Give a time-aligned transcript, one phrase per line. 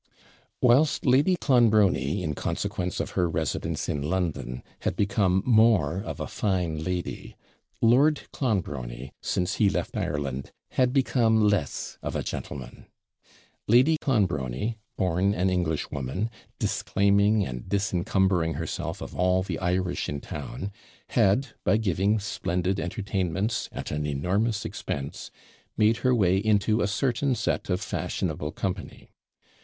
[0.63, 6.25] Whilst Lady Clonbrony, in consequence of her residence in London, had become more of a
[6.25, 7.35] fine lady,
[7.83, 12.87] Lord Clonbrony, since he left Ireland, had become less of a gentleman.
[13.67, 20.71] Lady Clonbrony, born an Englishwoman, disclaiming and disencumbering herself of all the Irish in town,
[21.09, 25.29] had, by giving splendid entertainments, at an enormous expense,
[25.77, 29.11] made her way into a certain set of fashionable company.